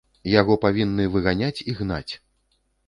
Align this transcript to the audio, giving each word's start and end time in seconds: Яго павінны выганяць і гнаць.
Яго 0.39 0.53
павінны 0.63 1.07
выганяць 1.17 1.61
і 1.69 1.79
гнаць. 1.85 2.13